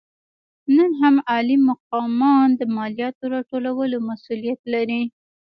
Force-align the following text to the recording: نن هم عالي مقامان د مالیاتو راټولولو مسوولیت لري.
نن 0.77 0.91
هم 1.01 1.15
عالي 1.29 1.55
مقامان 1.69 2.47
د 2.59 2.61
مالیاتو 2.77 3.23
راټولولو 3.33 3.97
مسوولیت 4.07 4.61
لري. 4.73 5.01